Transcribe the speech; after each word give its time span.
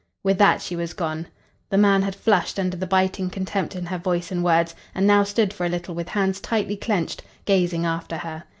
With 0.23 0.39
that 0.39 0.63
she 0.63 0.75
was 0.75 0.95
gone. 0.95 1.27
The 1.69 1.77
man 1.77 2.01
had 2.01 2.15
flushed 2.15 2.57
under 2.57 2.75
the 2.75 2.87
biting 2.87 3.29
contempt 3.29 3.75
in 3.75 3.85
her 3.85 3.99
voice 3.99 4.31
and 4.31 4.43
words, 4.43 4.73
and 4.95 5.05
now 5.05 5.21
stood 5.23 5.53
for 5.53 5.63
a 5.63 5.69
little 5.69 5.93
with 5.93 6.09
hands 6.09 6.39
tightly 6.39 6.75
clenched, 6.75 7.21
gazing 7.45 7.85
after 7.85 8.17
her. 8.17 8.45